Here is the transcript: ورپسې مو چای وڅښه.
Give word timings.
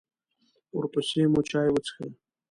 ورپسې 0.77 1.21
مو 1.31 1.41
چای 1.49 1.69
وڅښه. 1.71 2.05